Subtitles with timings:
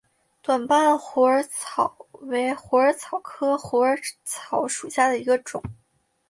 [0.41, 5.61] 短瓣虎耳草为虎耳草科虎耳草属下的一个种。